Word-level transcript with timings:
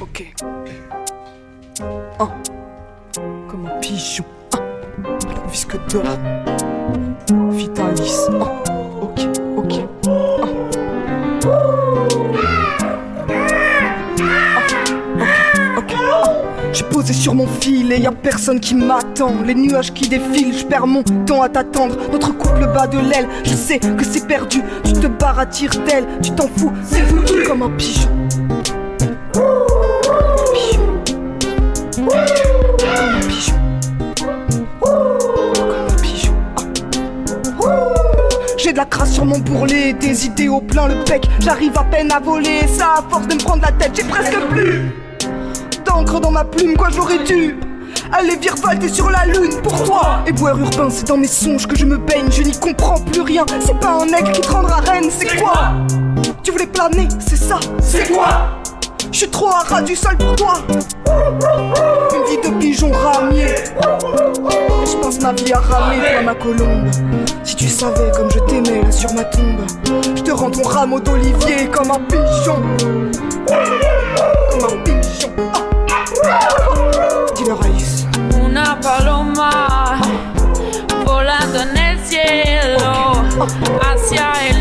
Ok. 0.00 0.32
Un. 2.20 2.28
Comme 3.48 3.66
un 3.66 3.80
pigeon. 3.80 4.24
Un. 4.54 5.48
Visque 5.50 5.76
d'or. 5.90 6.04
Vitalis. 7.50 8.28
Un. 8.28 8.40
Ok, 9.02 9.20
ok. 9.56 9.74
J'ai 16.72 16.84
posé 16.84 17.12
sur 17.12 17.34
mon 17.34 17.46
fil 17.46 17.90
et 17.90 17.98
y 17.98 18.06
a 18.06 18.12
personne 18.12 18.60
qui 18.60 18.74
m'attend. 18.74 19.42
Les 19.44 19.54
nuages 19.54 19.92
qui 19.92 20.08
défilent, 20.08 20.56
je 20.56 20.64
perds 20.64 20.86
mon 20.86 21.02
temps 21.02 21.42
à 21.42 21.48
t'attendre. 21.48 21.96
Notre 22.12 22.36
couple 22.36 22.66
bat 22.72 22.86
de 22.86 22.98
l'aile, 22.98 23.28
je 23.42 23.54
sais 23.54 23.80
que 23.80 24.04
c'est 24.04 24.28
perdu. 24.28 24.62
Tu 24.84 24.92
te 24.92 25.06
barres 25.08 25.40
à 25.40 25.46
tire 25.46 25.72
d'aile, 25.86 26.06
tu 26.22 26.30
t'en 26.32 26.46
fous, 26.46 26.72
c'est 26.84 27.02
foutu 27.02 27.42
comme 27.42 27.62
un 27.62 27.70
pigeon. 27.70 28.10
J'ai 38.68 38.74
de 38.74 38.78
la 38.80 38.84
crasse 38.84 39.14
sur 39.14 39.24
mon 39.24 39.38
bourrelet, 39.38 39.94
des 39.94 40.26
idées 40.26 40.50
au 40.50 40.60
plein 40.60 40.88
le 40.88 41.02
bec. 41.04 41.26
J'arrive 41.40 41.72
à 41.78 41.84
peine 41.84 42.12
à 42.12 42.20
voler, 42.20 42.68
ça 42.68 42.96
à 42.98 43.02
force 43.08 43.26
de 43.26 43.32
me 43.32 43.38
prendre 43.38 43.62
la 43.62 43.72
tête, 43.72 43.92
j'ai 43.96 44.04
presque 44.04 44.38
plus 44.50 44.92
d'encre 45.86 46.20
dans 46.20 46.30
ma 46.30 46.44
plume, 46.44 46.76
quoi 46.76 46.88
j'aurais 46.94 47.24
dû 47.24 47.56
aller 48.12 48.36
virevolter 48.36 48.90
sur 48.90 49.08
la 49.08 49.24
lune 49.24 49.58
pour 49.62 49.82
toi. 49.84 50.18
Et 50.26 50.32
boire 50.32 50.58
urbain, 50.58 50.90
c'est 50.90 51.08
dans 51.08 51.16
mes 51.16 51.28
songes 51.28 51.66
que 51.66 51.78
je 51.78 51.86
me 51.86 51.96
baigne, 51.96 52.30
je 52.30 52.42
n'y 52.42 52.52
comprends 52.52 53.00
plus 53.00 53.22
rien. 53.22 53.46
C'est 53.58 53.80
pas 53.80 54.02
un 54.02 54.06
aigle 54.08 54.32
qui 54.32 54.42
te 54.42 54.52
rendra 54.52 54.80
reine, 54.80 55.08
c'est 55.18 55.40
quoi 55.40 55.72
Tu 56.42 56.50
voulais 56.50 56.66
planer, 56.66 57.08
c'est 57.26 57.38
ça, 57.38 57.58
c'est 57.80 58.12
quoi 58.12 58.58
je 59.10 59.24
suis 59.24 59.30
trop 59.30 59.48
à 59.48 59.64
ras 59.66 59.82
du 59.82 59.96
sol 59.96 60.16
pour 60.16 60.36
toi 60.36 60.54
Ma 65.28 65.34
vie 65.34 65.52
à 65.52 65.60
ramer 65.60 66.24
ma 66.24 66.34
colombe. 66.34 66.88
Si 67.44 67.54
tu 67.54 67.68
savais 67.68 68.10
comme 68.16 68.30
je 68.30 68.38
t'aimais 68.46 68.80
là 68.80 68.90
sur 68.90 69.12
ma 69.12 69.24
tombe 69.24 69.60
Je 70.16 70.22
te 70.22 70.30
rends 70.30 70.50
ton 70.50 70.62
rameau 70.62 71.00
d'olivier 71.00 71.68
comme 71.70 71.90
un 71.90 72.00
pigeon. 72.08 72.62
Comme 73.46 74.64
un 74.64 74.82
pigeon. 74.84 75.30
Dis-le 77.36 77.52
Raïs. 77.52 78.06
Una 78.42 78.80
paloma 78.80 80.00
volando 81.04 81.58
en 81.60 81.76
el 81.76 81.98
cielo 82.06 83.12
hacia 83.82 84.32
el 84.48 84.57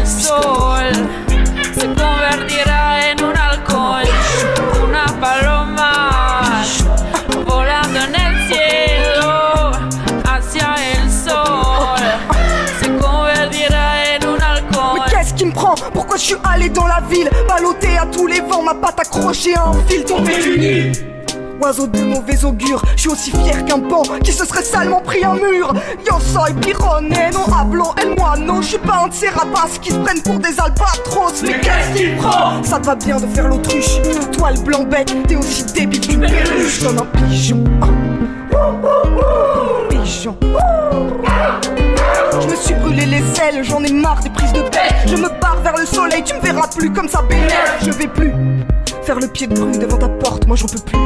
qui 15.38 15.46
me 15.46 15.52
prend 15.52 15.76
Pourquoi 15.94 16.18
je 16.18 16.24
suis 16.24 16.36
allé 16.44 16.70
dans 16.70 16.88
la 16.88 17.02
ville? 17.10 17.30
Ballotté 17.48 17.98
à 17.98 18.06
tous 18.06 18.28
les 18.28 18.42
vents, 18.42 18.64
ma 18.64 18.74
patte 18.74 19.00
accrochée 19.00 19.56
à 19.56 19.68
un 19.68 19.74
fil 19.88 20.04
tombé 20.04 20.34
du 20.42 20.60
nid 20.60 20.92
Oiseau 21.62 21.88
de 21.88 22.00
mauvais 22.02 22.46
augure, 22.46 22.84
je 22.96 23.02
suis 23.02 23.10
aussi 23.10 23.32
fier 23.32 23.66
qu'un 23.66 23.80
pan 23.80 24.04
qui 24.24 24.32
se 24.32 24.46
serait 24.46 24.64
salement 24.64 25.02
pris 25.02 25.24
un 25.26 25.34
mur. 25.34 25.74
Yo 26.06 26.20
soy 26.20 26.54
pirone, 26.54 27.32
non 27.34 27.52
hablo 27.52 27.96
el 28.00 28.16
moino. 28.16 28.62
Je 28.62 28.68
suis 28.68 28.78
pas 28.78 29.02
un 29.04 29.08
de 29.08 29.14
ces 29.14 29.30
rapaces 29.30 29.80
qui 29.82 29.90
se 29.90 29.98
prennent 29.98 30.22
pour 30.22 30.36
des 30.36 30.60
albatros. 30.60 31.42
Mais 31.42 31.60
qu'est-ce 31.60 31.98
qui 31.98 32.12
me 32.12 32.18
prend? 32.18 32.62
Ça 32.62 32.78
te 32.80 32.86
va 32.86 32.94
bien 32.94 33.20
de 33.20 33.26
faire 33.26 33.48
l'autruche. 33.48 34.00
Toi 34.38 34.52
le 34.52 34.60
blanc 34.60 34.84
bec, 34.84 35.12
t'es 35.28 35.36
aussi 35.36 35.64
débile 35.74 36.00
qu'une 36.00 36.20
perruche 36.20 36.84
comme 36.84 37.00
un 37.00 37.28
pigeon. 37.28 37.64
Pigeon. 39.90 40.38
Je 42.42 42.48
me 42.48 42.56
suis 42.56 42.74
brûlé 42.76 43.06
les 43.06 43.24
ailes, 43.42 43.64
j'en 43.64 43.84
ai 43.84 43.92
marre 43.92 44.22
des 44.22 44.30
prises 44.30 44.54
de 44.54 44.62
tête. 44.62 44.96
Je 45.08 45.16
me 45.16 45.28
barre 45.42 45.62
vers 45.64 45.78
le 45.78 45.86
soleil, 45.86 46.24
tu 46.24 46.36
me 46.36 46.42
verras 46.42 46.68
plus 46.68 46.92
comme 46.92 47.08
ça 47.08 47.22
bénère. 47.24 47.76
Je 47.82 47.92
vais 47.92 48.08
plus 48.08 48.32
faire 49.04 49.20
le 49.20 49.28
pied 49.28 49.48
de 49.48 49.56
grue 49.56 49.78
devant 49.78 49.98
ta 49.98 50.10
porte, 50.10 50.46
moi 50.48 50.56
j'en 50.56 50.68
peux 50.68 50.80
plus. 50.80 50.98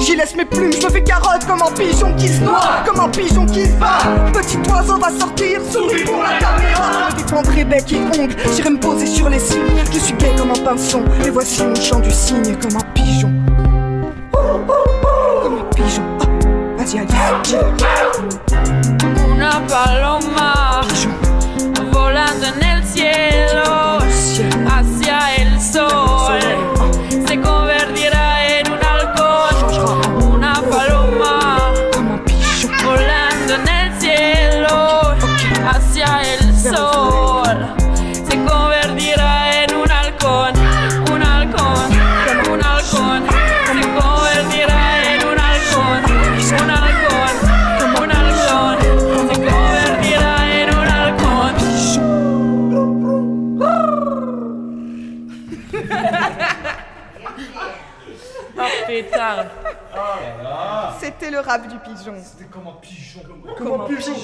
J'y 0.00 0.16
laisse 0.16 0.34
mes 0.36 0.44
plumes, 0.44 0.72
je 0.72 0.84
me 0.84 0.90
fais 0.90 1.02
carotte 1.02 1.44
comme 1.46 1.62
un 1.62 1.70
pigeon 1.72 2.14
qui 2.16 2.28
se 2.28 2.40
noie, 2.42 2.82
comme 2.86 3.00
un 3.00 3.08
pigeon 3.08 3.46
qui 3.46 3.64
se 3.66 3.72
bat. 3.72 3.98
Petit 4.32 4.58
oiseau 4.70 4.98
va 4.98 5.10
sortir, 5.10 5.60
souris 5.70 6.04
pour 6.04 6.22
la 6.22 6.38
caméra. 6.38 7.08
Je 7.10 7.22
défendrai 7.22 7.64
bec 7.64 7.92
et 7.92 8.20
ongle, 8.20 8.34
j'irai 8.54 8.70
me 8.70 8.78
poser 8.78 9.06
sur 9.06 9.28
les 9.28 9.38
cimes. 9.38 9.60
Je 9.92 9.98
suis 9.98 10.14
gai 10.14 10.34
comme 10.36 10.50
un 10.50 10.64
pinson, 10.64 11.02
et 11.24 11.30
voici 11.30 11.62
mon 11.62 11.74
chant 11.74 12.00
du 12.00 12.10
cygne 12.10 12.56
comme 12.56 12.76
un 12.76 12.84
pigeon. 12.94 13.32
Comme 14.32 15.58
un 15.58 15.74
pigeon. 15.74 16.02
Ah, 16.20 16.26
Vas-y, 16.78 16.98
allez. 16.98 17.08
Una 19.34 19.60
paloma 19.68 20.49
Oh 58.58 58.62
putain. 58.86 59.46
C'était 60.98 61.30
le 61.30 61.40
rap 61.40 61.66
du 61.68 61.78
pigeon. 61.78 62.14
C'était 62.22 62.50
comme 62.50 62.66
un 62.66 62.76
pigeon. 62.80 63.22
Comme 63.56 63.80
un 63.80 63.84
pigeon. 63.84 64.14